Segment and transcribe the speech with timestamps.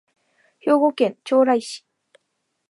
[0.57, 1.85] 兵庫県朝来市